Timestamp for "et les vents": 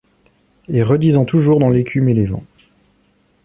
2.09-2.43